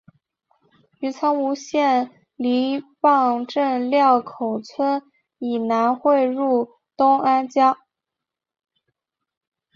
[0.99, 5.03] 于苍梧县梨埠镇料口村
[5.37, 7.77] 以南汇入东安江。